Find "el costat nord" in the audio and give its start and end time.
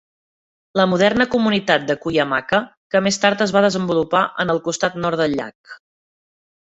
4.55-5.23